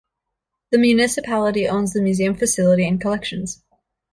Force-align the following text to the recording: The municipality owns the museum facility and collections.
The 0.71 0.79
municipality 0.79 1.67
owns 1.67 1.93
the 1.93 2.01
museum 2.01 2.33
facility 2.35 2.87
and 2.87 2.99
collections. 2.99 3.61